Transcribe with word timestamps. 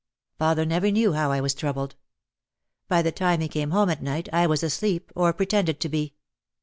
Father 0.39 0.65
never 0.65 0.89
knew 0.89 1.13
how 1.13 1.31
I 1.31 1.41
was 1.41 1.53
troubled. 1.53 1.95
By 2.87 3.03
the 3.03 3.11
time 3.11 3.39
he 3.39 3.47
came 3.47 3.69
home 3.69 3.91
at 3.91 4.01
night 4.01 4.27
I 4.33 4.47
was 4.47 4.63
asleep 4.63 5.11
or 5.15 5.31
pretended 5.31 5.79
to 5.79 5.89
be. 5.89 6.15